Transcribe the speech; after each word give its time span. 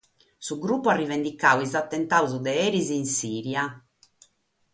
Su 0.45 0.53
grupu 0.63 0.87
at 0.89 0.99
rivendicadu 1.01 1.61
sos 1.65 1.79
atentados 1.81 2.33
de 2.45 2.53
eris 2.67 2.89
in 2.99 3.05
Sìria. 3.17 3.63